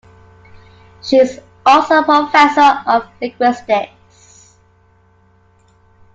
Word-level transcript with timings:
She 1.03 1.17
is 1.17 1.39
also 1.63 1.99
a 1.99 2.03
professor 2.03 2.81
of 2.89 3.07
linguistics. 3.21 4.57